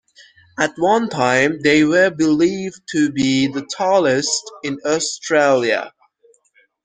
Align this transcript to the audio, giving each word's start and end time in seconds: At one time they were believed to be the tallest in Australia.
At 0.57 0.73
one 0.79 1.09
time 1.09 1.61
they 1.61 1.83
were 1.83 2.09
believed 2.09 2.81
to 2.89 3.11
be 3.11 3.45
the 3.45 3.61
tallest 3.63 4.51
in 4.63 4.79
Australia. 4.83 5.93